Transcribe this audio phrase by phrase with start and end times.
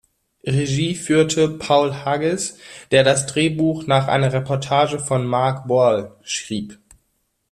[0.47, 2.57] Regie führte Paul Haggis,
[2.89, 6.79] der das Drehbuch nach einer Reportage von Mark Boal schrieb.